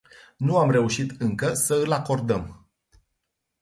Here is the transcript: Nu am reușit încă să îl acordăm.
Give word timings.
Nu 0.37 0.57
am 0.57 0.71
reușit 0.71 1.21
încă 1.21 1.53
să 1.53 1.73
îl 1.75 1.91
acordăm. 1.91 2.67